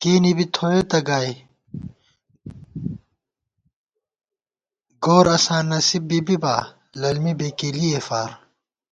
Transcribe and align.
کېنےبی 0.00 0.46
تھوئیتہ 0.54 0.98
گائی 1.08 1.34
گوراساں 5.04 5.62
نصیب 5.70 6.02
بی 6.08 6.18
بِبا 6.26 6.54
للمی 7.00 7.32
بېکېلِئی 7.38 8.00
فار 8.06 8.30